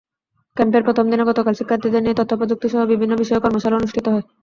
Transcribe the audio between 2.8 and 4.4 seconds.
বিভিন্ন বিষয়ে কর্মশালা অনুষ্ঠিত হয়।